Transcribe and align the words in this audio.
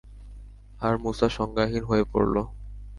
আর 0.81 0.93
মূসা 0.97 1.27
সংজ্ঞাহীন 1.37 1.83
হয়ে 1.83 2.05
পড়ল। 2.11 2.35